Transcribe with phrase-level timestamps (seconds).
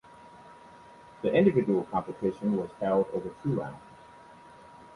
[1.21, 3.85] The individual competition was held over two rounds.